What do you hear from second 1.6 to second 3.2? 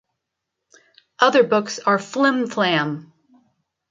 are Flim-Flam!